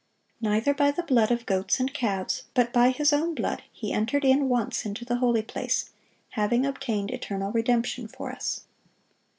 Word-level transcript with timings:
"Neither 0.41 0.73
by 0.73 0.89
the 0.89 1.03
blood 1.03 1.29
of 1.29 1.45
goats 1.45 1.79
and 1.79 1.93
calves, 1.93 2.45
but 2.55 2.73
by 2.73 2.89
His 2.89 3.13
own 3.13 3.35
blood 3.35 3.61
He 3.71 3.93
entered 3.93 4.25
in 4.25 4.49
once 4.49 4.83
into 4.83 5.05
the 5.05 5.17
holy 5.17 5.43
place, 5.43 5.91
having 6.31 6.65
obtained 6.65 7.11
eternal 7.11 7.51
redemption 7.51 8.07
for 8.07 8.31
us." 8.31 8.61